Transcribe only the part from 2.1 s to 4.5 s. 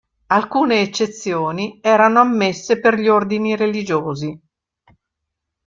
ammesse per gli ordini religiosi.